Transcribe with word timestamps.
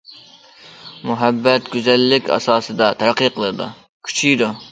مۇھەببەت 1.09 1.67
گۈزەللىك 1.75 2.33
ئاساسىدا 2.37 2.89
تەرەققىي 3.03 3.33
قىلىدۇ، 3.37 3.71
كۈچىيىدۇ. 4.09 4.51